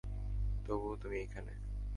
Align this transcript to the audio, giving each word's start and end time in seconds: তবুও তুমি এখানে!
তবুও 0.65 0.93
তুমি 0.95 1.17
এখানে! 1.17 1.53